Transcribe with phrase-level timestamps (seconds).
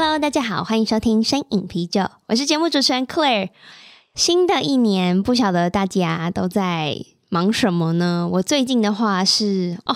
[0.00, 3.50] 大家好，欢迎收听声饮啤酒，我是节目主持人 Claire。
[4.14, 6.96] 新的一年，不晓得大家都在
[7.28, 8.26] 忙什么呢？
[8.32, 9.94] 我最近的话是哦，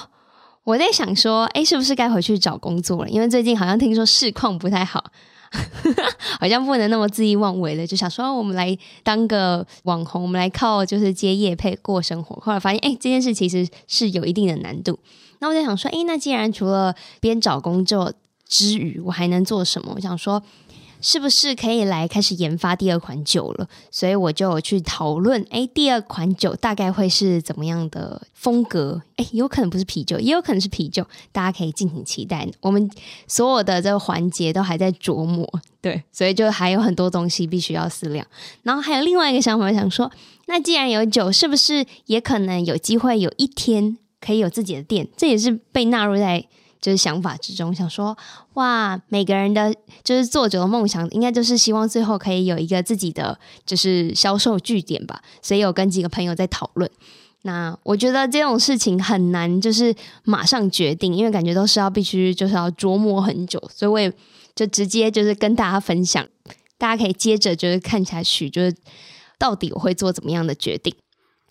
[0.64, 3.08] 我在想说，诶，是不是该回去找工作了？
[3.08, 5.02] 因为最近好像听说市况不太好，
[6.38, 12.36] 好像不能那么恣意妄为了，就想说我们来当个网红，我们来靠就是接业配过生活。
[12.42, 14.98] 后来发现，诶，这件事其实是有一定的难度。
[15.38, 18.12] 那我在想说，诶，那既然除了边找工作，
[18.54, 19.92] 之余，我还能做什么？
[19.96, 20.40] 我想说，
[21.00, 23.68] 是不是可以来开始研发第二款酒了？
[23.90, 29.02] 所以我就去讨论，哎，第二款酒大概会是怎么样的风格？
[29.16, 32.48] 哎，有可能不是啤酒，也有可能是啤酒，大家可以敬请期待。
[32.60, 32.88] 我们
[33.26, 35.44] 所有的这个环节都还在琢磨，
[35.80, 38.24] 对，所以就还有很多东西必须要思量。
[38.62, 40.08] 然后还有另外一个想法，想说，
[40.46, 45.08] 那既然有酒，是不是也可能有机会有一天可以有自己的店？
[45.16, 46.46] 这也是被纳入在。
[46.84, 48.14] 就是想法之中，想说
[48.54, 55.22] 哇，每个人的就是作者的梦想，应该就是希望最后可以有一个自己的就是销售据点吧。
[55.40, 56.90] 所以有跟几个朋友在讨论。
[57.40, 63.58] 那我觉得这种事情很难，就是马上决定，因为感觉都是要必须就是要琢磨很久。
[63.74, 64.12] 所以我也
[64.54, 66.28] 就直接就是跟大家分享，
[66.76, 68.76] 大家可以接着就是看下去，就是
[69.38, 70.94] 到底我会做怎么样的决定。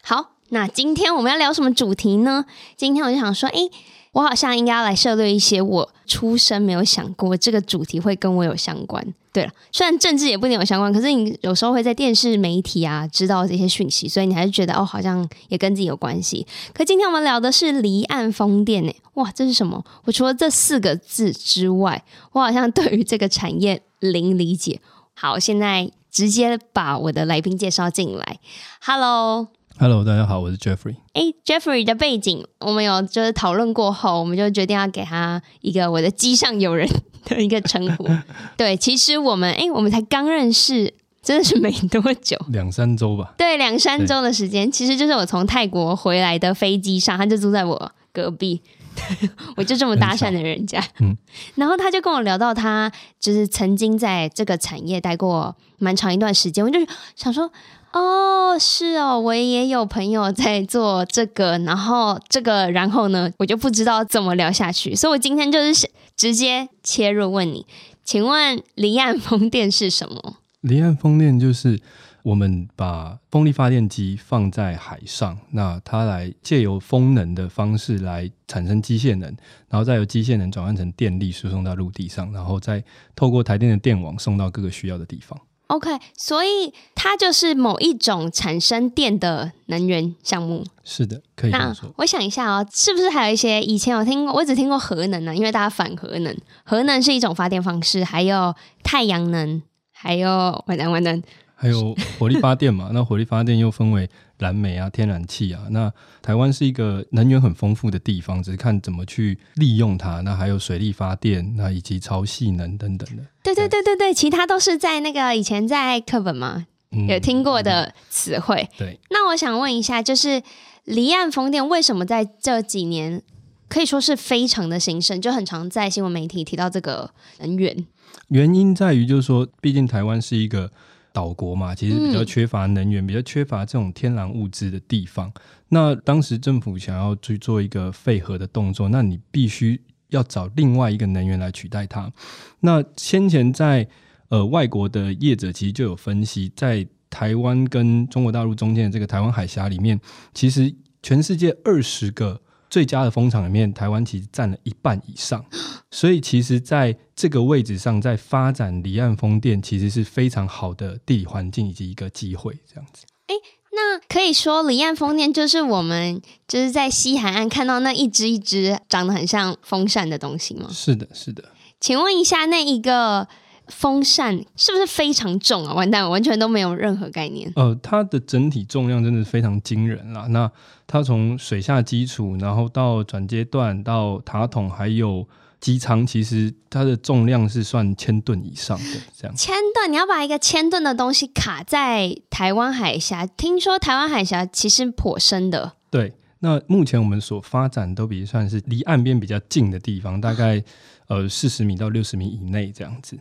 [0.03, 2.45] 好，那今天我们要聊什么主题呢？
[2.77, 3.69] 今天我就想说，诶。
[4.13, 9.03] 我好像应该要来涉猎一些我出生没有想过这个主题会跟我有相关。
[9.31, 16.45] 对了，虽然政治也不一定有相关，可是你有时候会在电视媒体啊知道这些讯息，所以你还是觉得哦，好像也跟自己有关系。
[16.75, 19.83] 可今天我们聊的是离岸风电呢，哇，这是什么？
[20.03, 22.03] 我除了这四个字之外，
[22.33, 24.79] 我好像对于这个产业零理解。
[25.15, 28.37] 好，现在直接把我的来宾介绍进来。
[28.79, 29.47] Hello。
[29.79, 30.95] Hello，大家好，我是 Jeffrey。
[31.13, 36.87] 哎，Jeffrey 的背景我们有就是讨论过后，我们就决定要给他一个我的机上友人
[37.25, 38.07] 的一个称呼。
[38.55, 43.33] 对，其实我们哎，我们才刚认识，真的是没多久， 两三周吧。
[43.35, 48.61] 对，两三周的时间，其实就是我从泰国回来的飞机上，他就住在我隔壁，
[49.57, 50.81] 我就这么搭讪的人家。
[50.99, 51.17] 嗯，
[51.55, 56.79] 然后他就跟我聊到他就是曾经在这个产业待过蛮长一段时间，我就
[57.15, 57.51] 想说。
[57.93, 67.67] 哦，是哦，我也有朋友在做这个，然后这个，然后呢，我就不知道怎么聊下去，所以我今天就是直接切入问你，
[68.03, 70.37] 请问离岸风电是什么？
[70.61, 71.79] 离岸风电就是
[72.23, 79.29] 我们把风力发电机放在海上，那它来借由风能的方式来产生机械能，
[79.69, 82.83] 然后再由机械能转换成电力输送到陆地上，然后再
[83.15, 85.39] 透过台电的电网送到各个需要的地方。
[85.67, 90.63] OK，所以它就是某一种产生电的能源项目。
[90.83, 91.51] 是的，可以。
[91.51, 94.33] 那我想一下哦，是不是还有一些以前有听过？
[94.33, 96.37] 我只听过核能呢，因为大家反核能。
[96.63, 98.53] 核能是一种发电方式，还有
[98.83, 101.23] 太阳能，还有完蛋完蛋，
[101.63, 102.89] 还有火力发电嘛？
[102.93, 104.09] 那火力发电又分为。
[104.39, 105.89] 燃煤啊，天然气啊，那
[106.21, 110.19] 台湾是一个能源很丰富的地方，只是看怎么去利用它。
[110.19, 113.23] 那还有水力发电，那以及潮汐能等等的。
[113.41, 118.79] 对对对对对，其他都是在那个以前在课本嘛、嗯、有听过的词汇、嗯。
[118.79, 120.43] 对，那我想问一下，就是
[120.83, 123.21] 离岸风电为什么在这几年
[123.69, 127.85] 可以说是非常的兴盛，就很常在新闻媒体提到这个能源？
[128.27, 130.69] 原因在于就是说，毕竟台湾是一个。
[131.13, 135.31] 岛国嘛，其实比较缺乏能源，嗯、比较缺乏这种天然物资的地方。
[135.69, 139.79] 那当时政府想要去做一个废核的动作，那你必须
[140.09, 142.11] 要找另外一个能源来取代它。
[142.59, 143.87] 那先前在
[144.29, 150.01] 呃外国的业者其实就有分析，在台湾跟中国大陆中间的这个台湾海峡里面，
[150.33, 152.41] 其实全世界二十个。
[152.73, 155.45] 最佳的风场里面，台湾其实占了一半以上，
[155.91, 163.05] 所以其实在这个位置上，在发展离岸风电，其实是非常好的地理环境以及一个机会，这样子。
[163.27, 163.35] 哎，
[163.73, 170.67] 那可以说离岸风电就是我们就是在西海岸看到那一只一只长得很像风扇的东西吗？
[170.71, 171.43] 是的，是的。
[171.79, 173.27] 请问一下，那一个
[173.67, 175.73] 风扇是不是非常重啊？
[175.73, 177.51] 完蛋，完全都没有任何概念。
[177.55, 180.27] 呃，它的整体重量真的是非常惊人啦。
[180.29, 180.51] 那
[180.85, 185.27] 它从水下基础，然后到转接段，到塔筒，还有
[185.59, 188.99] 机舱，其实它的重量是算千吨以上的。
[189.17, 195.73] 这样，千吨，你要把一个千吨的东西卡在台湾海峡，听说台湾海峡其实颇深的。
[195.89, 196.13] 对。
[196.45, 200.61] 那目前我们所发展都比算是离岸边比较近的地方，大概
[201.07, 203.17] 呃四十米到六十米以内这样子。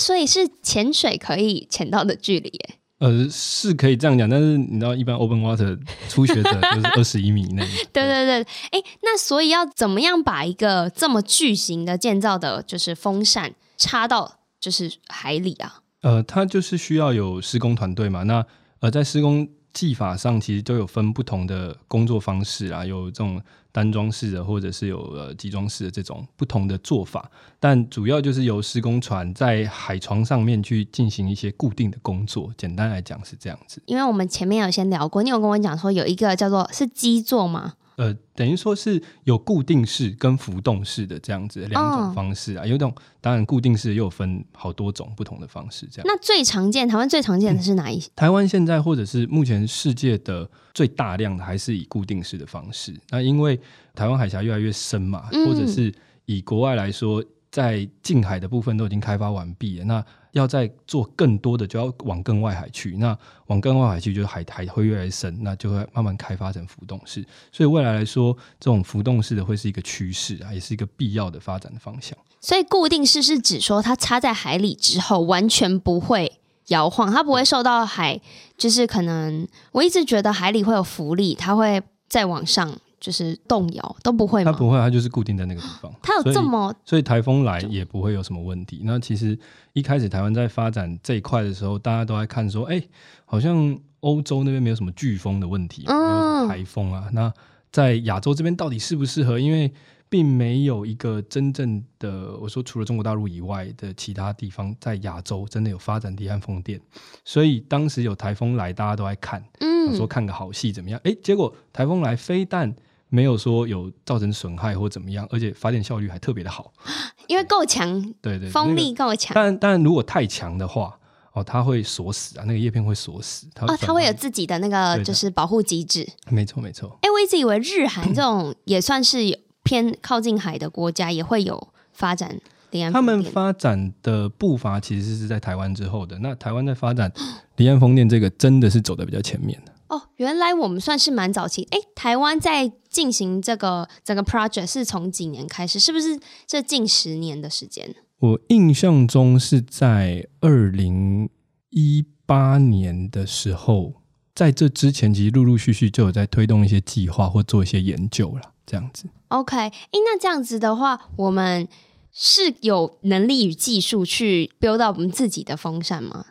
[0.00, 2.74] 所以是潜水可以潜到的距离耶？
[2.98, 7.64] 呃，是可以这样讲，但是你知道，一般 open water 初学者 就是二十一米以内。
[7.92, 15.80] 对对对，哎、欸，那所以要怎么样把一个这么巨型的建造的，就是风扇插到就是海里啊？
[16.02, 18.24] 呃，它就是需要有施工团队嘛。
[18.24, 18.44] 那
[18.80, 19.48] 呃，在施工。
[19.72, 23.40] 技法上其实都有分不同的工作方式啊，有这种
[23.72, 27.30] 单装式的，或者是有呃集装式的这种不同的做法。
[27.58, 32.52] 但主要就是由施工船在海床上面去进行一些固定的工作。
[32.56, 33.82] 简单来讲是这样子。
[33.86, 37.74] 因为我们前面有先聊过，你有跟我讲说有一个叫做是基座吗？
[38.00, 46.06] 呃，等于说是有固定式跟浮动式的这样子两种方式啊，哦、有种当然固定式又分好多种不同的方式这样。
[46.06, 48.08] 那最常见，台湾最常见的是哪一些？
[48.08, 52.98] 嗯、台湾现在或者是目前世界的最大量的还是以固定式的方式。
[53.10, 53.60] 那因为
[53.94, 55.92] 台湾海峡越来越深嘛，嗯、或者是
[56.24, 60.04] 以国外来说，在近海的部分都已经开发完毕了，那。
[60.32, 62.96] 要再做更多的，就要往更外海去。
[62.98, 67.20] 那往更外海去，就是海海会越来越深，那就会慢慢开发成浮动式。
[67.50, 72.16] 所以未来来说，这种浮动式的会是一个趋势啊，也是一个必要的发展的方向。
[72.40, 76.38] 所以固定式是指说，它插在海里之后，完全不会
[76.68, 78.20] 摇晃，它不会受到海，
[78.56, 82.78] 就是可能我一直觉得海里会有浮力，它会再往上。
[83.00, 84.52] 就是动摇都不会吗？
[84.52, 85.90] 它不会，它就是固定在那个地方。
[86.02, 88.82] 它有这么，所以台风来也不会有什么问题。
[88.84, 89.38] 那其实
[89.72, 92.88] 一开始台湾在发展这一块的时候，大家都在看说，哎、欸，
[93.24, 97.08] 好像欧洲那边没有什么飓风的问题，没有什么台风啊。
[97.12, 97.32] 那
[97.72, 99.38] 在亚洲这边到底适不适合？
[99.38, 99.72] 因为
[100.10, 106.80] 并没有一个真正的，我说除了中国大陆以外的其他地方在亚洲真的有发展离岸风电，
[107.24, 111.00] 所以当时有台风来，大家都在看，嗯，说看个好戏怎么样？
[111.04, 112.74] 哎、欸，结果台风来，非但
[113.10, 116.72] 没有说有造成损害或怎么样，而且发电效率还特别的好，
[117.28, 119.32] 因为够强，对对，风力够强。
[119.34, 120.96] 但但如果太强的话，
[121.32, 123.46] 哦，它会锁死啊，那个叶片会锁死。
[123.54, 126.08] 它哦，它会有自己的那个就是保护机制。
[126.28, 126.88] 没错没错。
[127.02, 132.40] 哎、欸，我一直以为日韩 这种也算是偏靠近海的国家，也会有发展
[132.70, 132.92] 离岸。
[132.92, 136.18] 他们发展的步伐其实是在台湾之后的。
[136.18, 137.12] 那台湾在发展
[137.56, 139.72] 离岸风电，这个真的是走得比较前面的。
[139.90, 141.66] 哦，原来我们算是蛮早期。
[141.72, 145.80] 哎，台湾在进行这个整个 project 是从几年开始？
[145.80, 147.94] 是不是这近十年的时间？
[148.20, 151.28] 我印象中是在二零
[151.70, 153.94] 一八年的时候，
[154.32, 159.06] 在这之前其实陆陆续续就有在推动一些计划或做一些研究了，这样子。
[159.28, 161.66] OK，哎，那这样子的话，我们
[162.12, 166.26] 是有能力与技术去 build 到我们自己的风扇吗？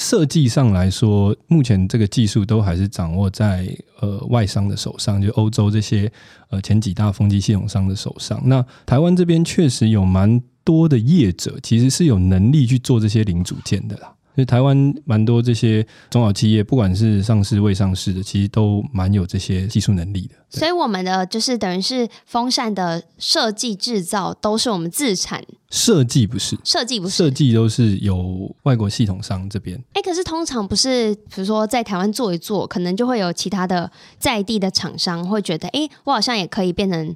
[0.00, 3.68] 设计上来说，目前这个技术都还是掌握在
[4.00, 6.10] 呃外商的手上，就欧洲这些
[6.48, 8.40] 呃前几大风机系统商的手上。
[8.46, 14.10] 那台湾这边确实有蛮多的业者，其实是有能力去做这些零组件的啦。
[14.34, 20.34] 所以台湾蛮多这些中小企业，不管是上市未上市的，其实都蛮有这些技术能力的。
[20.48, 25.44] 所以我们的就是等于是风扇的设计制造都是我们自产。
[25.70, 29.76] 设计不是，设计不是，设计都是由外国系统商这边。
[29.92, 37.14] 哎、欸，可是通常不是，比如说在台湾做一做，可能就会有其他的在地的厂商会觉得，哎、欸，我好像也可以变成。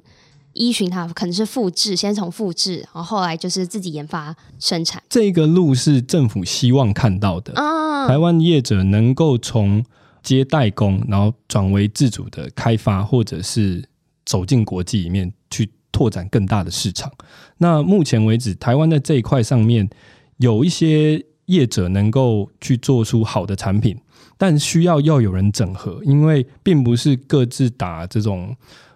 [0.55, 5.03] 依循它可能是复制，先从复制，然后后来就是自己研发生产。
[5.09, 7.53] 这个路是政府希望看到的。
[7.55, 9.83] 啊，台湾业者能够从
[10.23, 13.83] 接代工，然后转为自主的开发，或者是
[14.25, 17.11] 走进国际里面去拓展更大的市场。
[17.57, 19.89] 那目前为止，台湾在这一块上面
[20.37, 23.97] 有一些业者能够去做出好的产品，
[24.37, 28.55] 但需要要有人整合，因为并不是各自打这种。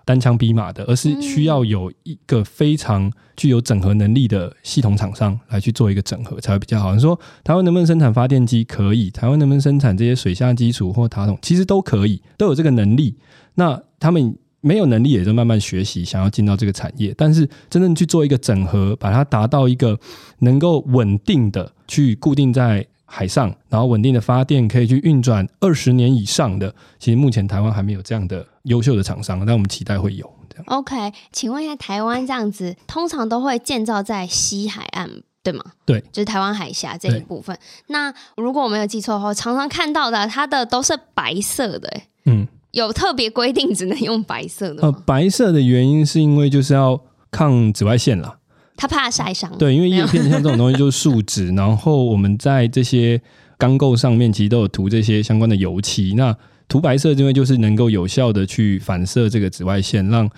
[0.09, 6.95] 单枪匹马的，而是需要有一个非常具有整合能力的系统厂商来去做一个整合，才会比较好。
[6.95, 8.63] 你说台湾能不能生产发电机？
[8.63, 9.11] 可以。
[9.11, 11.37] 台湾能不能生产这些水下基础或塔筒？
[11.43, 13.15] 其实都可以，都有这个能力。
[13.53, 17.13] 那他们没有能力，也就慢慢学习，想要进到这个产业。
[17.15, 19.99] 但是真正去做一个整合，把它达到一个
[20.39, 22.87] 能够稳定的去固定在。
[23.09, 30.31] 海上，然后稳定的发电可以去运转二十年以上的，其实目前台湾还没有这样的优秀的厂商，但我们期待会有。
[30.65, 35.09] OK，请问一下，台湾这样子通常都会建造在西海岸
[35.41, 35.63] 对吗？
[35.85, 37.57] 对，就是台湾海峡这一部分。
[37.87, 44.89] 那如果我没有记错的话，常常看到的它的都是白色的，哎，嗯，有特别规定只能用白色的吗？
[44.89, 46.99] 呃，白色的原因是因为就是要
[47.31, 48.38] 抗紫外线啦，
[48.79, 49.51] 它怕晒伤。
[49.57, 53.21] 对，因为叶片像这种东西就是树脂， 然后我们在这些
[53.57, 56.13] 钢构上面其实都有涂这些相关的油漆。
[56.15, 56.33] 那
[56.69, 60.29] 涂白色因为就是能够有效的去反射这个紫外线，让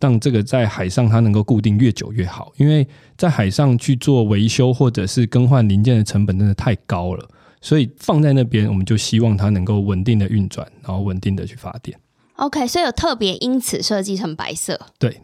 [0.00, 7.28] 让这个在海上它能够固定越久越好，因为在海上去做维修或者是更换零件的成本真的太高了，
[7.60, 11.98] 所以放在那边我们就希望它能够稳定的运转，然后稳定的去发电。
[12.36, 14.80] OK，所以有特别因此设计成白色。
[14.98, 15.20] 对。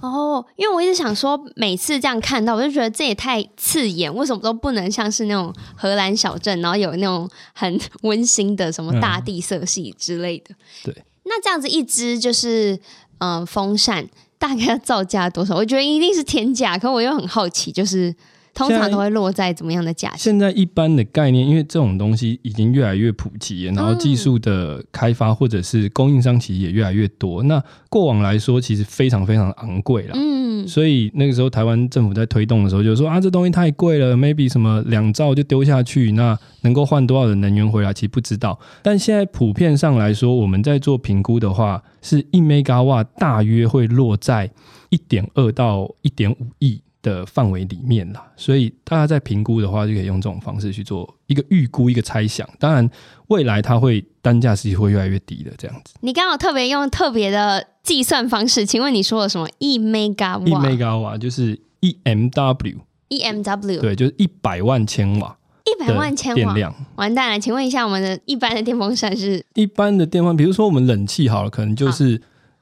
[0.00, 10.54] 哦，oh, 因为我一直想说，每次这样看到，我就觉得这也太刺眼，为什么都不能像是那种荷兰小镇，然后有那种很 温馨的什么大地色系之类的？
[10.84, 11.04] 对。
[11.24, 12.78] 那这样子一支就是。
[13.20, 15.56] 嗯，风扇大概要造价多少？
[15.56, 18.14] 我觉得一定是天价，可我又很好奇，就是
[18.58, 20.18] 通常都会落在怎么样的价钱？
[20.18, 27.42] 现在一般的概念，因为这种东西已经越来越普及，然后技术的开发或者是供应商其实也越来越多。
[27.44, 30.12] 那过往来说，其实非常非常昂贵了。
[30.14, 38.58] 嗯，所以那个时候台湾政府在推动的时候，就说啊，这东西太贵了，maybe 什么两兆就丢下去，那能够换多少的能源回来，其实不知道。
[38.82, 41.82] 但现在普遍上来说，我们在做评估的话。
[42.00, 44.48] 是一 megawatt 大约会落在
[44.88, 52.48] 一点二到一点五亿的范围里面啦，所以大家在评估的话，就可以用这种方式去做一个预估、一个猜想。
[52.58, 52.88] 当然，
[53.28, 55.94] 未来它会单价是会越来越低的这样子。
[56.00, 59.48] 你刚好特别用特别的计算方式，请问你说了什么？
[59.58, 60.46] 一 megawatt？
[60.46, 62.76] 一 megawatt 就是一 MW，
[63.08, 65.36] 一 MW 对，就是一百万千瓦。
[65.64, 67.38] 一百万千瓦电量，完蛋了！
[67.38, 69.44] 请问一下，我们的一般的电风扇是？
[69.52, 72.18] 一般的电风，比如说我们冷气好了，可能就是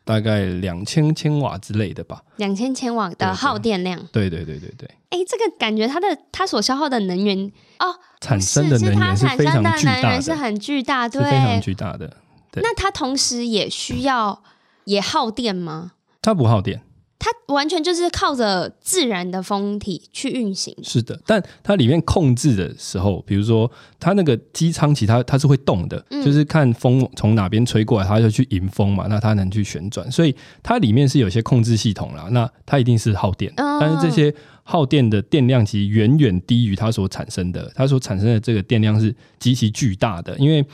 [0.07, 2.23] 大概两千千瓦之类的吧。
[2.37, 4.01] 两千千瓦的耗电量。
[4.13, 4.89] 对对对对对。
[5.11, 12.17] 哎、欸，这个感觉它的它所消耗的能源哦，产生的能源是非常巨大的，是很巨大，对，是非常巨大的。
[12.53, 14.45] 对，那它同时也需要
[14.85, 15.93] 也耗电吗？
[16.23, 16.83] 它不耗电。
[17.27, 20.73] 它完全就是靠着自然的风体去运行。
[20.81, 23.69] 是的，但它里面控制的时候，比如说
[23.99, 32.29] 它那个机舱，其实它是会动的，嗯、就是看风从哪边吹过来，它就去迎风嘛，那它能去旋转，所以它里面是有些控制系统啦。
[32.31, 40.37] 那它一定是耗电，哦、但是这些耗电的电量其实远远低于它所产生的，它所产生的这个电量是极其巨大的。
[40.39, 40.65] 因为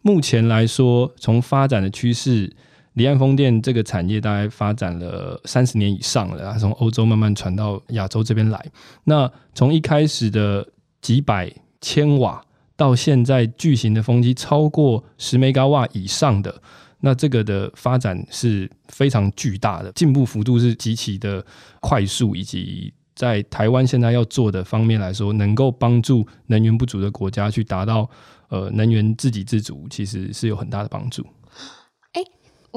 [0.00, 2.50] 目前来说，从发展的趋势。
[2.98, 8.62] 离岸风电这个产业大概发展了三十年以上了，从欧洲慢慢传到亚洲这边来。
[9.04, 10.68] 那从一开始的
[11.00, 11.50] 几百
[11.80, 12.44] 千瓦，
[12.76, 16.60] 到现在巨型的风机超过十 mega 瓦以上的，
[17.00, 21.44] 那这个的发展是非常巨大的，进步幅度是极其的
[21.80, 28.10] 快速，以及在台湾现在要做的方面来说，能够帮助能源不足的国家去达到
[28.48, 31.24] 呃能源自给自足，其实是有很大的帮助。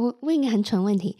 [0.01, 1.15] 我问一个很蠢问题，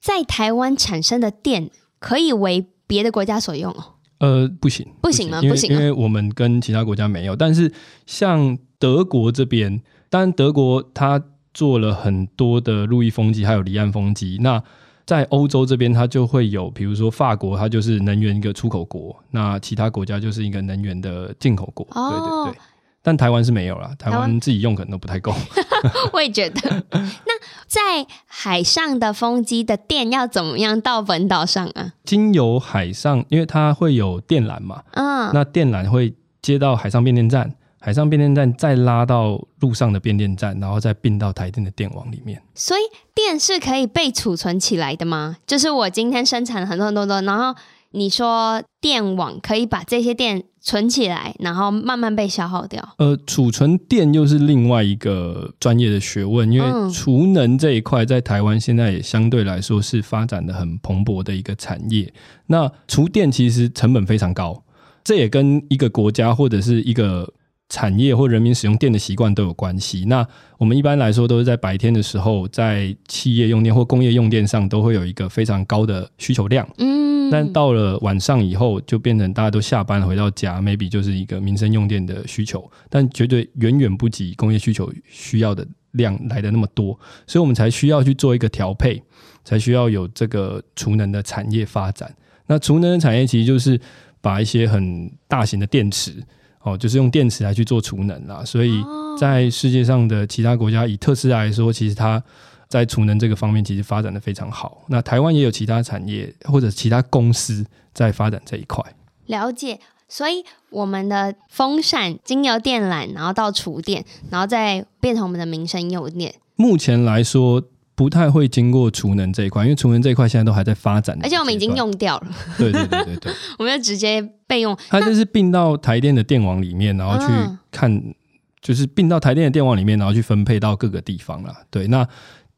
[0.00, 3.94] 在台湾产生的电可以为别的国家所用哦？
[4.18, 5.42] 呃，不行，不行吗？
[5.42, 7.36] 不行，因为我们跟其他国家没有。
[7.36, 7.70] 但是
[8.06, 14.38] 像德国这边，当然德国它做了很多的路易风机，还有离岸风机。
[14.40, 14.62] 那
[15.04, 21.86] 在欧洲这边，它就会有，比如说法国，它就是能源一个出口国；那其他国家就是一个能源的进口国。
[21.90, 22.60] 哦、对对对。
[23.06, 25.32] 但台湾是没有啦，台湾自己用可能都不太够。
[26.12, 26.84] 我也觉得。
[26.90, 31.92] 那在海上的风机的电要怎么样到本岛上啊？
[32.02, 34.82] 经由海上，因为它会有电缆嘛。
[34.94, 35.30] 嗯。
[35.32, 42.42] 那电缆会接到海上变电站，海上变电站再拉到路上的变电站，然后再并到台电的电网里面。
[42.56, 42.80] 所以
[43.14, 45.36] 电是可以被储存起来的吗？
[45.46, 47.54] 就是我今天生产了很多很多的，然后。
[47.92, 52.94] 你说电网可以把这些电存起来，然后慢慢被消耗掉。
[52.98, 62.12] 呃，储存电又是另外一个专业的学问，因为储能这一块在台湾现在也相对来说是发展的很蓬勃的一个产业。
[62.46, 64.62] 那储电其实成本非常高，
[65.02, 67.32] 这也跟一个国家或者是一个。
[67.68, 70.04] 产业或人民使用电的习惯都有关系。
[70.06, 76.68] 那我们一般来说都是在白天的时候，在企业用电或工业用电上都会有一个非常高的需求量。
[76.78, 89.02] 嗯，但到了晚上以后，就变成大家都下班回到家，maybe 就是一个民生用电的需求，但绝对远远不及工业需求需要的量来的那么多，所以我们才需要去做一个调配，
[89.44, 92.14] 才需要有这个储能的产业发展。
[92.46, 93.80] 那储能的产业其实就是
[94.20, 96.22] 把一些很大型的电池。
[96.66, 98.82] 哦，就是用电池来去做储能啦，所以
[99.16, 102.20] 在世界上的其他国家，以特斯拉来说，其实它
[102.68, 104.82] 在储能这个方面其实发展的非常好。
[104.88, 108.84] 那台湾也有其他产业或者其他公司在发展这一块。
[109.26, 116.34] 了解，所以我们的风扇经由电缆，然后到厨电，然后再变成我们的民生用电。
[116.56, 117.62] 目前来说，
[117.96, 122.28] 不太会经过储能这一块，因为储能这一块现在都还在发展，而且我们已经用掉了。
[122.56, 124.76] 对对对对对， 我们就直接备用。
[124.88, 127.32] 它就是并到台电的电网里面，然后去
[127.72, 128.14] 看，嗯、
[128.60, 131.52] 就是并到台电的电网里面，然后去分配到各个地方了。
[131.70, 132.06] 对，那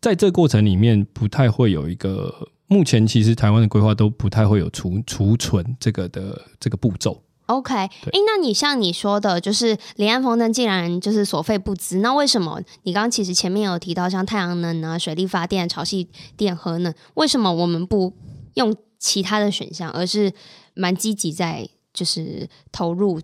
[0.01, 2.35] 在这过程里面，不太会有一个。
[2.71, 7.19] 目前其实台湾的规划都不太会有储储存这个的这个步骤。
[7.49, 7.91] OK，哎，
[8.27, 18.13] 那你像你说的，就是离岸风电既然就是所费不貲，那为什么你刚刚其实前面有提到像太阳能啊、水力发电、潮汐电、核能，为什么我们不
[18.55, 20.33] 用其他的选项，而是
[20.75, 23.21] 蛮积极在就是投入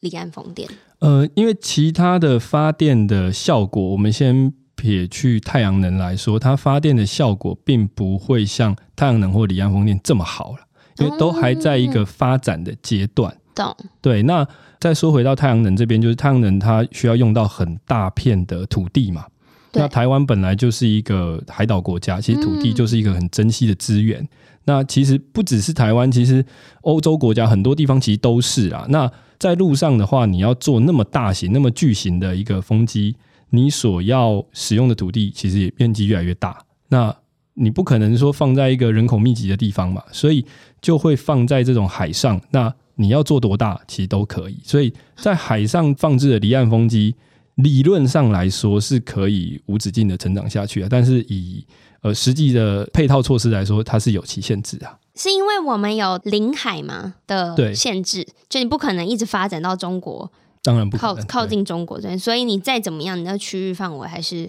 [0.00, 0.68] 离岸风电？
[1.00, 4.52] 呃，因为其他的发电的效果，我们先。
[4.76, 10.58] 撇去太阳能来说，它发电的效果并不会像太阳能或离岸风电这么好了，
[10.98, 13.34] 因为都还在一个发展的阶段。
[13.54, 13.74] 懂。
[14.00, 14.46] 对，那
[14.80, 19.24] 再说回到太阳能这边，就是太阳能它需要用到很大片的土地嘛。
[19.72, 24.26] 那台湾本来就是一个海岛国家，其实土地就是一个很珍惜的资源。
[24.64, 26.44] 那其实不只是台湾，其实
[26.82, 28.86] 欧洲国家很多地方其实都是啊。
[28.88, 33.16] 那在路上的话，你要做那么大型、那么巨型的一个风机。
[33.50, 36.58] 你所要使用的土地其实也面积越来越大，
[36.88, 37.14] 那
[37.52, 40.44] 你不可能说放在一个人口密集的地方嘛，所以
[40.82, 42.40] 就会放在这种海上。
[42.50, 44.58] 那你要做多大，其实都可以。
[44.64, 47.14] 所以在海上放置的离岸风机，
[47.56, 50.88] 理论上来说是可以无止境的成长下去啊。
[50.90, 51.64] 但是以
[52.02, 54.98] 呃实际的配套措施来说，它是有其限制啊。
[55.14, 60.32] 是因为我们有领海嘛的限制，就你不可能一直发展到中国。
[60.62, 64.48] 当然不靠靠近中国这边，所以你再怎么样，你的区域范围还是，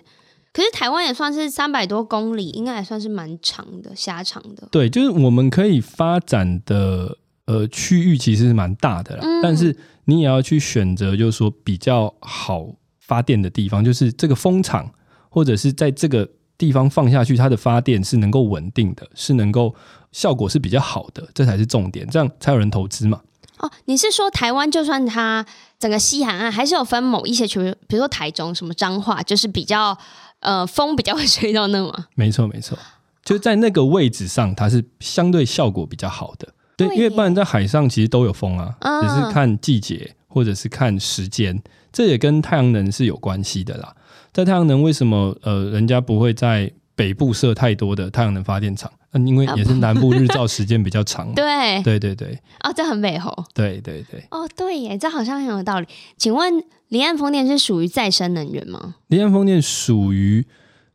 [0.53, 4.65] 可是台湾也算是三百多公里，应该还算是蛮长的，狭长的。
[4.71, 9.75] 对，就是我们可以发展的呃区域其实是蛮大的啦，嗯，但是
[10.05, 12.67] 你也要去选择，就是说比较好
[12.99, 14.91] 发电的地方，就是这个风场，
[15.29, 19.73] 或者是在这个地方放下去，它的发电是能够稳定的，是能够
[20.11, 23.21] 效果是比较好的，这才是重点，这样才有人投资嘛。
[23.59, 25.45] 哦，你是说台湾就算它
[25.79, 29.97] 整个西海岸还是有分某一些区，比如说台中什么彰化，就是比较
[30.39, 32.07] 呃风比较会 吹到那吗？
[32.15, 32.77] 没错没错，
[33.23, 36.49] 就在那个位置上，它是相对效果比较好的。
[36.77, 41.61] 对，因为不然在海上其实都有风啊，嗯、只是看季节或者是看时间，
[41.91, 43.95] 这也跟太阳能是有关系的啦。
[44.33, 48.91] 在太阳能为什么呃人家不会在北部设太多的太阳能发电厂？
[49.11, 51.31] 嗯，因为也是南部日照时间比较长。
[51.35, 52.37] 对对对对。
[52.61, 53.45] 哦，这很美吼。
[53.53, 54.21] 对对对。
[54.31, 55.87] 哦，对耶，这好像很有道理。
[56.17, 58.95] 请问，离岸风电是属于再生能源吗？
[59.07, 60.45] 离岸风电属于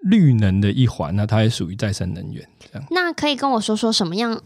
[0.00, 2.46] 绿能的一环，那它也属于再生能源。
[2.70, 2.86] 这样。
[2.90, 4.38] 那可以跟我说说什么样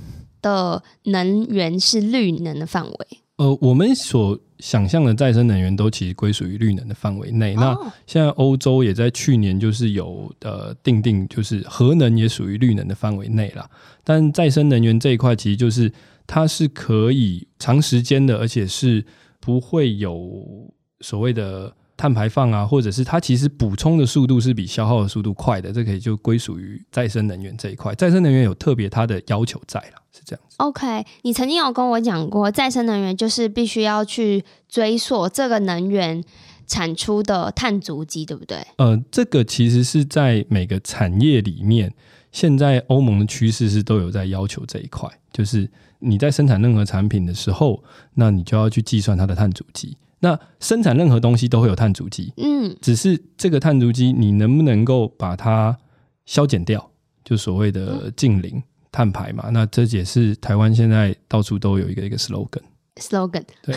[0.44, 3.06] 的能源是绿能的范围？
[3.36, 7.54] 呃，我们所想象的再生能源都其实归属于绿能的范围内。
[7.56, 7.76] 那
[8.06, 13.68] 现在欧洲也在去年就是有呃定定，就是核能也属于绿能的范围内啦。
[14.04, 15.92] 但再生能源这一块，其实就是
[16.28, 19.04] 它是可以长时间的，而且是
[19.40, 27.94] 不会有所谓的碳排放啊，或者是它其实补充的速度是比消耗的速度快的，这可以就归属于再生能源这一块。
[27.94, 30.02] 再生能源有特别它的要求在了。
[30.12, 30.54] 是这样子。
[30.58, 36.22] OK，你曾经有跟我讲过，再生能源就是必须要去追溯这个能源
[36.66, 38.58] 产出的碳足迹，对不对？
[38.76, 41.92] 呃，这个其实是在每个产业里面，
[42.30, 47.82] 现在欧盟的趋势是都有在要求这一块，就是你在生产任何产品的时候，
[48.14, 49.96] 那你就要去计算它的碳足迹。
[50.24, 55.76] 那生产任何东西都会有碳足迹，嗯，只是这个碳足迹你能不能够把它
[56.24, 56.90] 消减掉，
[57.22, 58.50] 就所谓的净零。
[58.56, 58.62] 嗯
[58.94, 62.62] 碳排嘛，那这也是台湾现在到处都有一个一个 slogan。
[63.00, 63.74] slogan 对，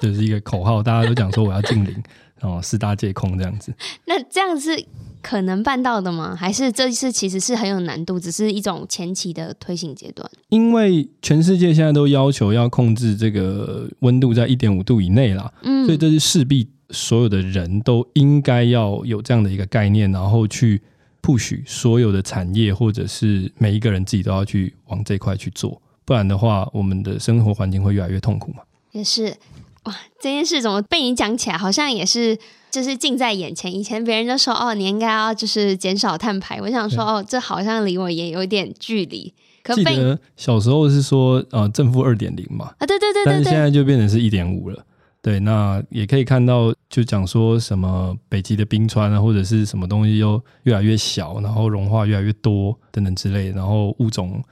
[0.00, 2.02] 就是一个口号，大家都讲说我要净零，
[2.42, 3.72] 然后四大皆空这样子。
[4.06, 4.84] 那这样是
[5.22, 6.34] 可能办到的吗？
[6.34, 10.28] 还是这次其实是很有难度，只是一种前期的推行阶段？
[10.48, 20.82] 因为全世界现在都要求要控制这个温度在一点五度以内啦，嗯，所以这是势必所有的人都应该要有这样的一个概念，然后去。
[21.24, 28.64] push 所有的产业，或者是每一个人自己都要去往这块去做，不然的话，我们的生活环境会越来越痛苦嘛。
[28.90, 29.32] 也是
[29.84, 32.38] 哇，这件事怎么被你讲起来，好像也是
[32.70, 33.74] 就是近在眼前。
[33.74, 39.32] 以前别人就说哦，你应该要就是减少碳排，我想说哦，这好像离我也有点距离。
[39.62, 44.84] 可记得小时候是说呃正负二点零嘛，啊对对对对，但是现在就变成是一点五了。
[45.20, 54.42] 对，那也可以看到，就讲说什么北极的冰川啊，或者是什么东西又越来越小，然后融化越来越多等等之类，然后物种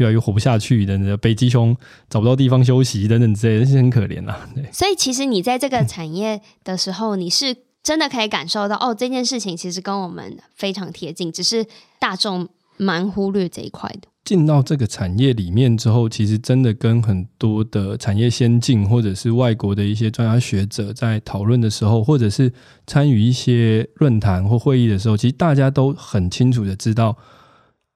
[0.00, 1.76] 越来越活不下去等等，北极熊
[2.08, 4.48] 找不到地方休息等等之类的，是很可怜啊。
[4.54, 11.66] 对，所以其实你在这个产业的时候，你是真的可以感受到，哦，这件事情其实跟我们非常贴近，只是
[11.98, 14.08] 大众蛮忽略这一块的。
[14.22, 22.52] 进到这个产业里面之后，其实真的跟很多的产业先进或者是外国的一些专家学者在讨论的时候，或者是
[22.86, 27.16] 参与一些论坛或会议的时候，其实大家都很清楚的知道，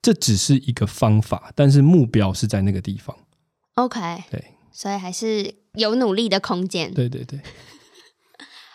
[0.05, 3.17] 这只是一个方法，但是目标是在那个地方。
[3.77, 3.99] OK，
[4.31, 6.93] 对，所以还是有努力的空间。
[6.93, 7.41] 对对对。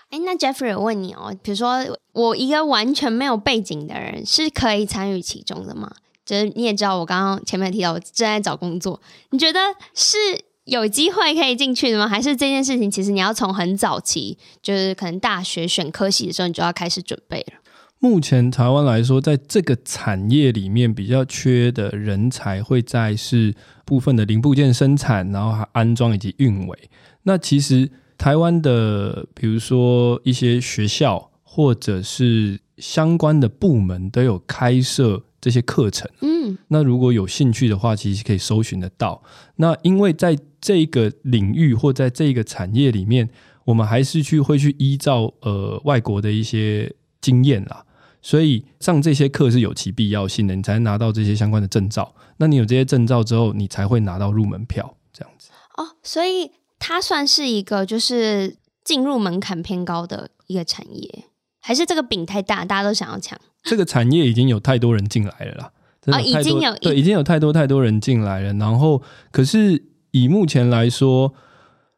[0.10, 5.94] 哎， 那 Jeffrey，我问你哦，比如说我一个完全没有背景的人，是可以参与其中的吗？
[6.26, 9.60] 就是你也知道，我刚刚前面提到我正在找工作，你觉得
[9.94, 10.18] 是
[10.64, 12.08] 有机会可以进去的吗？
[12.08, 17.60] 还是这件事情其实你要从很早期，就是可能大学选科系的时候，你就要开始准备了？
[18.00, 23.54] 目前台湾来说，在这个产业里面比较缺的人才会在是
[23.86, 26.80] 部分的零部件生产，然后还安装以及运维。
[27.24, 35.24] 那其实台湾的，比如说一些学校或者是相关的部门都有开设。
[35.42, 39.24] 这些课程，嗯，那如果有兴趣的话，其实可以搜寻得到。
[39.56, 43.30] 那因为在这个领域或在这个产业里面，
[43.64, 47.86] 我们还是去会去依照呃外国的一些经验啦，
[48.22, 52.14] 所以上这些课是有其必要性的，你才能拿到这些相关的证照。
[52.38, 55.50] 那你有这些证照之后，你才会拿到入门票，这样子。
[55.78, 61.26] 哦，所以它算是一个就是进入门槛偏高的一个产业，
[61.62, 63.40] 还是这个饼太大，大家都想要抢？
[63.64, 65.72] 这个产业已经有太多人进来了啦，
[66.08, 68.54] 啊，已经有对，已经有太多太多人进来了。
[68.54, 69.02] 然后，
[69.32, 71.34] 可是以目前来说，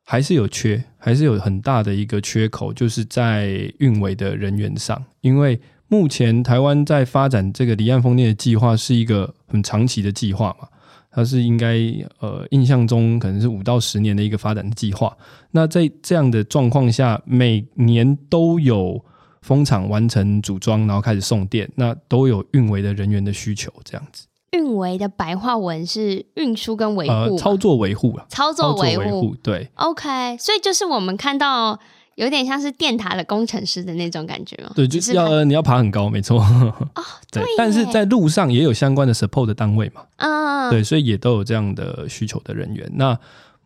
[0.03, 5.05] 还是有缺，还是有很大的一个缺口，就是在运维的人员上。
[5.21, 10.67] 因为目前台湾在发展这个离岸风电的计划是一个很长期的计划嘛，
[11.12, 11.75] 它是应该
[12.19, 15.15] 呃印象中可能是五到十年的一个发展的计划。
[15.51, 19.04] 那在这样的状况下，每年都有。
[19.41, 24.27] 风场完成组装，然后开始送电，那都有运维的人员的需求，这样子。
[24.51, 29.67] 运维的白话文是运输跟维护、呃，操作维护啊，操作维护，对。
[29.73, 31.80] OK，所以就是我们看到
[32.15, 34.71] 有点像是电塔的工程师的那种感觉吗？
[34.76, 36.39] 对，就是要你要爬很高，没错。
[36.39, 36.74] 哦，
[37.32, 37.43] 对。
[37.58, 42.89] 但是在路上也有相关的 support 的单位嘛，嗯，对，所以也都有这样的需求的人员。
[42.95, 43.17] 那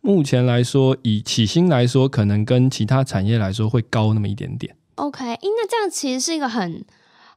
[0.02, 4.76] 目前来说，以起薪来说，可能跟其他产业来说会高那么一点点。
[4.96, 6.86] OK，那这样其实是一个很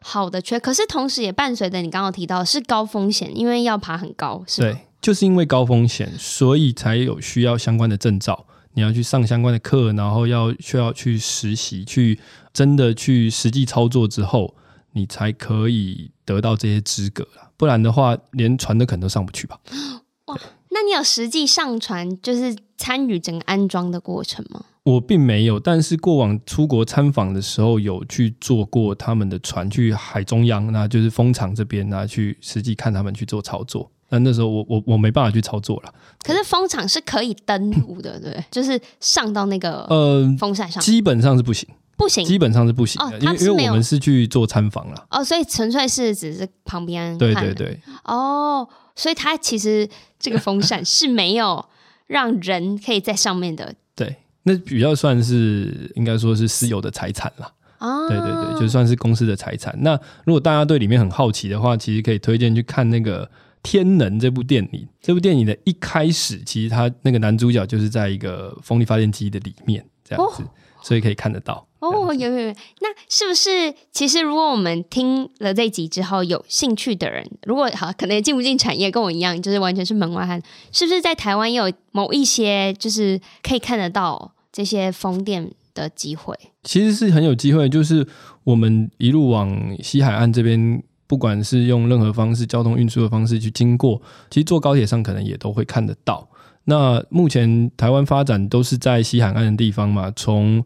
[0.01, 4.69] 好的缺，可是同时也伴随着你刚刚提到是高风险，因为要爬很高，是吗？
[4.69, 8.45] 对，就是因为高风险，所以才有需要相关的证照，
[8.79, 12.17] 你要去上相关的课，然后要需要去实习，去
[12.53, 14.55] 真的去实际操作之后，
[14.93, 19.59] 你才可以得到这些资格啦，不然的话，连船都可能都上不去吧？
[20.27, 20.39] 哇，
[20.71, 24.65] 那你有实际上船，就是参与整个安装的过程吗？
[24.85, 33.91] 我并没有，但是过往出国参访的时候，有去坐过他们的船去海中央，那就是风场这边，那去实际看他们去做操作。
[34.11, 35.93] 那那时候我我我没办法去操作了。
[36.23, 45.07] 可是风场是可以登陆的，对， 就是上到那个呃风扇上，基本上是不行，不行，基本上是不行的，哦、因为因为我们是去做参访了。
[45.11, 47.81] 哦，所以纯粹是只是旁边，对对对。
[48.05, 51.65] 哦，所以它其实这个风扇 是没有
[52.07, 54.17] 让人可以在上面的，对。
[54.45, 59.77] 那比较算是应该说是私有的财产了，啊，对对对，就算是公司的财产。
[59.83, 59.93] 那
[60.25, 63.27] 如果大家对里面很好奇的话，其实可以推荐去看那个
[63.63, 64.89] 《天能》这部电影。
[65.01, 70.43] 这部电影的一开始，其实他那个男主角就是在一个风力发电机的里面这样子。
[70.43, 70.47] 哦
[70.81, 72.55] 所以可以看得到哦，有有有。
[72.81, 80.41] 那是不是其实如果我们听了这集之后有兴趣的人，如果好可能也进不进产业，跟我一样，就是完全是门外汉，
[80.71, 86.33] 是不是在台湾也有某一些就是可以看得到这些风电的机会？
[86.63, 88.07] 其实是很有机会，就是
[88.45, 96.29] 我们一路往西海岸这边，不管是用任何方式交通运输的方式去经过，其实坐高铁上可能也都会看得到。
[96.65, 100.63] 那目前台湾发展都是在西海岸的地方嘛，从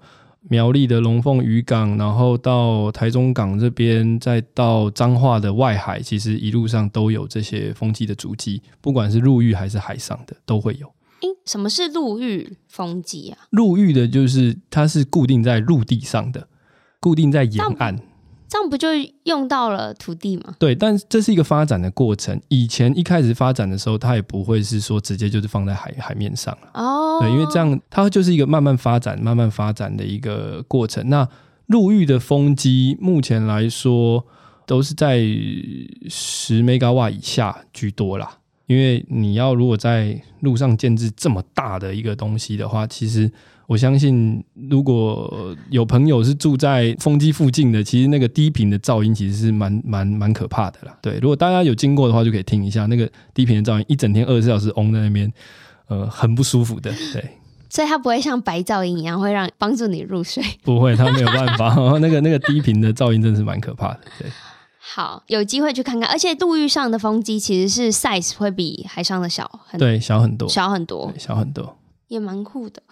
[0.48, 10.88] 苗栗的龙凤渔港，然后到台中港这边，再到彰化的外海，其实一路上都有这些风机的足迹，不管是陆域还是海上的都会有。
[11.20, 13.38] 诶，什么是陆域风机啊？
[13.50, 16.48] 陆域的就是它是固定在陆地上的，
[16.98, 17.96] 固定在沿岸。
[18.52, 18.88] 这样不就
[19.22, 20.54] 用到了土地吗？
[20.58, 22.38] 对，但这是一个发展的过程。
[22.48, 27.18] 以前一开始发展的时候，它也不会是说直接就是放在海海面上哦。
[27.18, 31.08] 对，因为这样它就是一个慢慢发展、慢慢发展的一个过程。
[31.08, 31.26] 那
[31.68, 34.22] 陆域的风机目前来说
[34.66, 35.20] 都是在
[36.10, 38.36] 十 mega 瓦以下居多啦。
[38.66, 43.32] 因为你要如果在路上建置这么大的一个东西的话，其实
[43.72, 50.98] 我相信如果有朋友是住在风机附近的，其实那个低频的噪音其实是蛮蛮蛮可怕的啦。
[51.00, 55.32] 对，如果大家有经过的话，就可以听一下那个低频的噪音，一整天二十四小时嗡在那边，
[55.88, 56.92] 呃，很不舒服的。
[57.14, 57.24] 对，
[57.70, 61.74] 所以它不会像白噪音一样会让帮助你入睡，不会，它没有办法。
[61.98, 64.00] 那个那个低频的噪音真的是蛮可怕的。
[64.18, 64.30] 对。
[64.78, 72.82] 好，有机会去看看，而且陆域上的风机其实是 size 会比海上的小很，对，小很多，小很多，小很多，也蛮酷的。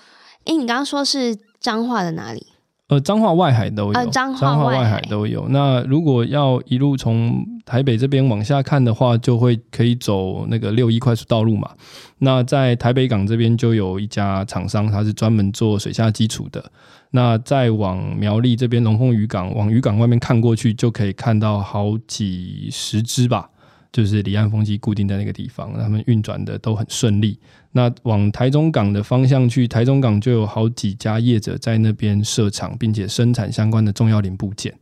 [0.45, 2.47] 哎，你刚刚说是彰化的哪里？
[2.89, 5.47] 呃，彰化外海都有，呃，彰化外海，外海都有。
[5.51, 11.71] 那如果要一路从台北这边往下看的话，就会可以走那个六一快速道路嘛。
[12.19, 16.73] 那在台北港这边就有一家厂商，它是专门做水下基础的。
[17.13, 23.49] 那再往苗栗这边龙凤渔港，往渔港外面看过去，就可以看到好几十只吧，
[23.93, 27.39] 就是离岸风机固定在那个地方，他们运转的都很顺利。
[27.73, 34.75] 那往台中港的方向去，台中港就有好几家业者在那边设厂，并且生产相关的重要零部件。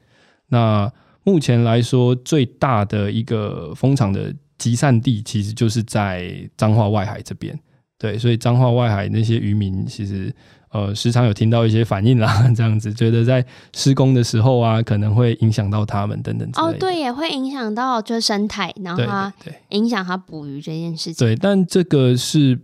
[0.49, 0.91] 那
[1.25, 7.59] 目前来说，最大的一个风场的集散地，其实就是在彰化外海这边。
[7.99, 10.35] 对，所以彰化外海那些渔民其实。
[10.71, 13.43] 呃，时常有听到一些反应啦，这样子觉得在
[13.75, 16.47] 施工的时候啊，可能会影响到他们等等。
[16.57, 19.33] 哦，对，也会影响到就是生态，然后它
[19.71, 21.27] 影响它捕鱼这件事情。
[21.27, 22.61] 对，但这个是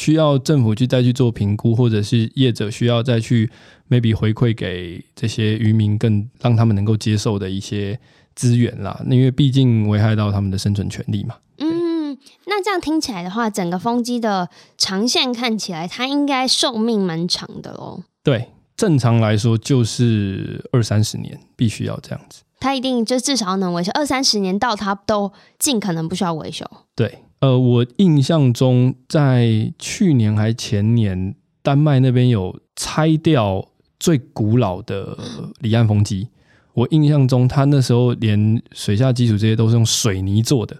[0.00, 3.50] 需要政府去再去做评估，或者是业者需要再去
[3.90, 8.00] maybe 回馈给这些渔民，更让他们能够接受的一些
[8.34, 8.98] 资源啦。
[9.10, 11.36] 因为毕竟危害到他们的生存权利嘛。
[11.58, 12.16] 嗯。
[12.46, 18.02] 那这样听起来的话，整个风机的长线看起来，它应该寿命蛮长的哦。
[18.24, 22.42] 对，正常来说就是二三十年，必须要这样子。
[22.58, 26.66] 它一定就至少能维修二三十年，到它都尽可能不需要维修。
[26.96, 33.66] 对，呃，我印象中在去年还前年，丹麦那边有拆掉
[33.98, 35.16] 最古老的
[35.60, 36.28] 离岸风机。
[36.74, 40.76] 我印象中，他那时候连水下基础这些都是用水泥做的。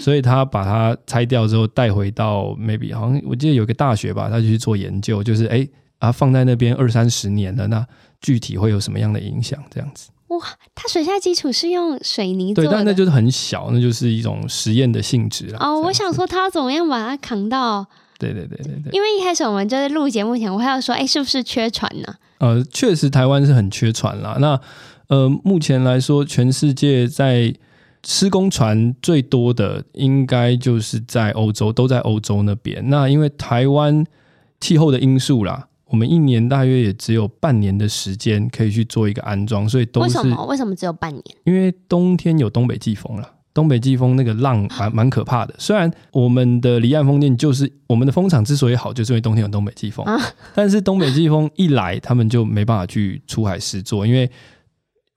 [0.00, 5.66] 所以他把它拆掉之后带回到 maybe 好像我记得有个大学吧，他就去做研究，就是哎
[5.98, 7.86] 啊放在那边二三十年了，那
[8.20, 9.62] 具体会有什么样的影响？
[9.70, 10.10] 这样子。
[10.28, 10.38] 哇，
[10.74, 15.58] 它水下基础是用水泥做的，对，但那就是很小，那就是一种实验的性质了。
[15.60, 17.86] 哦，我想说他怎么样把它扛到？
[18.18, 18.90] 对对对对对。
[18.92, 22.14] 因为一开始我们就是录节目前，我还要说，哎，是不是缺船呢？
[22.38, 24.36] 呃，确实台湾是很缺船啦。
[24.40, 24.60] 那
[25.08, 27.54] 呃，目前来说，全世界在
[28.04, 32.82] 施工船最多的应该就是在欧洲，都在欧洲那边。
[32.88, 34.04] 那因为台湾
[34.60, 40.18] 气候的因素啦，我们一年大约也只有半年的时间可以去做一个安装，所以都是。
[40.18, 40.46] 为什么？
[40.46, 41.22] 为什么只有半年？
[41.44, 45.54] 因为冬天有东北季风了，东北季风那个浪蛮蛮可怕的。
[45.58, 50.20] 虽然我们的离岸风电就是我们的风场之所以好，就是因为冬天有东北季风，啊、
[50.54, 54.30] 但是东北季风一来，他们就没办法去出海试作，因为。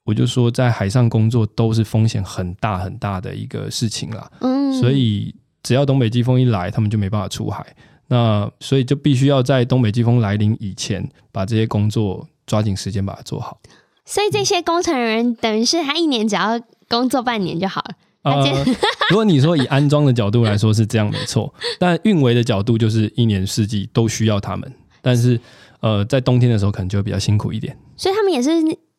[0.05, 4.31] 我就说，在海上工作都是风险很大很大的一个事情啦。
[4.41, 7.63] 嗯，所以只要东北季风一来，他们就没办法出海。
[8.09, 13.57] 那所以就必须要在东北季风来临以前，把这些工作抓紧时间把它做好。
[14.05, 17.95] 所以这些工程人等于是他一年只要工作半年就好了。
[18.23, 18.65] 呃，
[19.09, 24.69] 如果你说以安装的角度来说是这样没错， 但运维的角度就是一年四季都需要他们。
[25.01, 25.39] 但是
[25.79, 27.77] 呃，在冬天的时候可能就会比较辛苦一点。
[27.95, 28.51] 所以他们也是。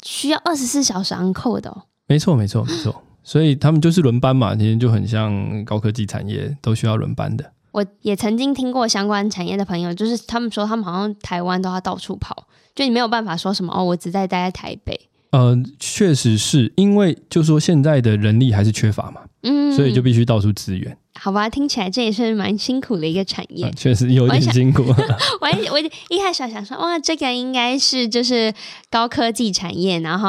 [0.03, 1.69] 需要二十四小时 on call 的。
[1.69, 7.45] 哦，没错没错没错，所以他们就是轮班嘛，其实就很像高科技产业都需要轮班的。
[7.73, 15.09] 我也曾经听过相关产业的朋友，就是他们说他们好像台湾都要到处跑，就你没有办法说什么哦，我只在待在台北。
[15.31, 20.97] 呃，确实是因为就说现在的人力还是缺乏嘛，嗯，所以就必须到处支援。
[21.15, 24.83] 好吧，听起来这也是蛮辛苦的一个产业，嗯、确实有点辛苦。
[24.83, 25.79] 我我
[26.09, 28.53] 一开始想说，哇，这个应该是就是
[28.91, 30.29] 高科技产业，然后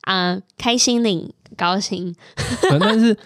[0.00, 2.14] 啊、呃，开心领高薪。
[2.70, 3.16] 嗯、但是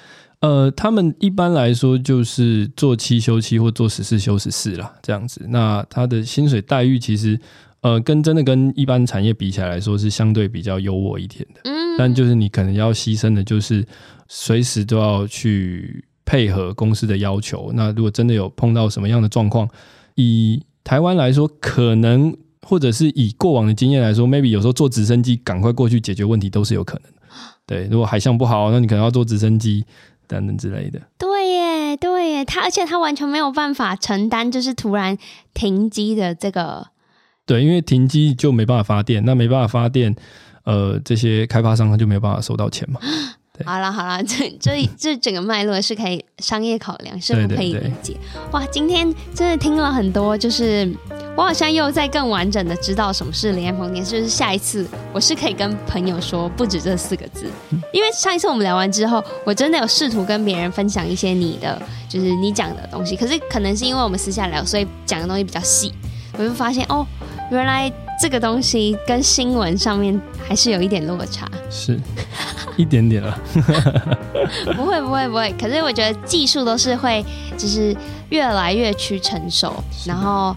[0.40, 5.44] 呃，他们一般来说就是做七休七或做十四休十四啦，这样子。
[5.49, 7.38] 那他的薪水待遇其实。
[7.83, 11.61] 呃，跟真的跟一般产业比起来来说，是相对比较优渥一点的。
[11.64, 13.87] 嗯，但就是你可能要牺牲的，就是
[14.27, 17.70] 随时都要去配合公司的要求。
[17.75, 19.68] 那如果真的有碰到什么样的状况，
[20.16, 27.18] 以台湾来说，可能或者是以过往的经验来说，maybe 有时候坐直升机赶快过去解决问题都是有可能的。
[27.66, 29.85] 对，如果海象不好，那你可能要坐直升机
[30.27, 31.01] 等等之类的。
[31.19, 35.17] 对耶，对耶，他而且他完全没有办法承担，就是突然
[35.55, 36.89] 停机的这个。
[37.45, 40.15] 对，因为停机就没办法发电，那没办法发电，
[40.65, 43.01] 呃，这些开发商他就没有办法收到钱嘛。
[43.65, 48.12] 好了好了， 这这这整个脉络是可以商业考量，是不可以理解。
[48.12, 50.87] 对对对哇，今天真的听了很多，就是
[51.37, 57.46] 我好像又在更完整的知道什么是离岸风电，就是下一次我是可以跟朋友说不止这四个字，
[57.92, 65.92] 因为上一次我们聊完之后，我真的有试图跟别人分享一些你的，就是你讲的东西，可是可能是因为我们私下聊，所以讲的东西比较细，
[66.38, 67.07] 我就发现哦，
[67.51, 67.92] 原来。
[68.18, 70.18] 这个东西跟新闻上面
[70.49, 72.01] 还是有一点落差，是
[72.75, 73.38] 一点点了。
[74.75, 77.22] 不会不会不会，可是我觉得技术都是会，
[77.59, 77.94] 就是
[78.31, 79.75] 越来越趋成熟，
[80.07, 80.57] 然后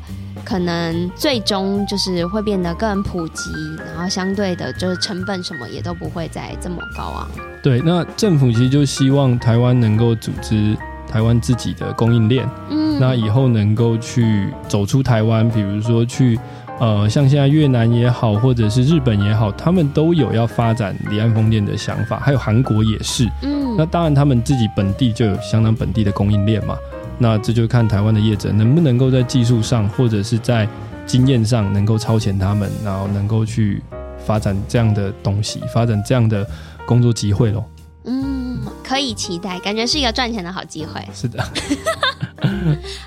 [0.50, 3.52] 可能最终就是会变得更普及，
[3.94, 7.28] 然后相对的，就是成本什么也都不会再这么高昂。
[7.62, 10.76] 对，那政府其实就希望台湾能够组织
[11.08, 16.40] 台湾自己的供应链，嗯，那以后能够去走出台湾，比如说去。
[16.82, 23.30] 呃，像现在越南也好，或者是日本也好，他们都有要发展离岸风电的想法，还有韩国也是。
[23.42, 26.78] 嗯，那当然他们自己本地就有相当本地的供应链嘛。
[27.20, 30.68] 那这就看台湾的业者能不能够在技术上，或者是在
[31.06, 33.84] 经验上能够超前他们，然后能够去
[34.26, 36.48] 发展这样的东西，发展这样的
[36.88, 37.64] 工作机会喽。
[38.06, 41.06] 嗯，可以期待，感觉是一个赚钱的好机会。
[41.14, 41.44] 是的。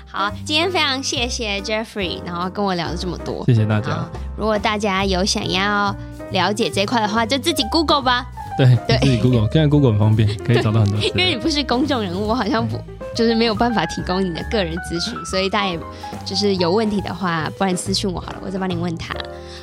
[0.05, 4.05] 好，今天非常谢谢 Jeffrey，然后跟我聊了这么多，谢谢大家。
[4.37, 5.93] 如果大家有想要
[6.31, 8.27] 了解这一块的话，就自己 Google 吧。
[8.55, 10.99] 对，对，自己 Google，现在 Google 很方便，可以找到很多。
[11.01, 12.77] 因为你不是公众人物，我好像不
[13.13, 15.79] 就是没有办法提供你的个人资讯，所以大家也
[16.25, 19.13] 就是有问题的话，不然私信我好了，我再帮你问他。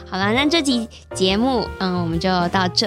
[0.09, 2.87] 好了，那这集节目，嗯，我们就到这。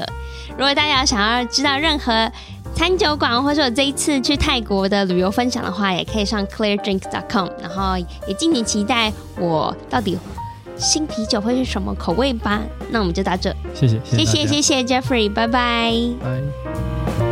[0.51, 2.31] 如果大家想要知道任何
[2.75, 7.97] 餐酒馆，或者我这一次去泰国的旅游分享的话，也可以上 cleardrinks.com，然后
[8.27, 10.17] 也敬请期待我到底
[10.75, 12.61] 新啤酒会是什么口味吧。
[12.89, 17.22] 那我们就到这，谢谢，谢谢，谢谢，谢谢 Jeffrey，拜拜，拜。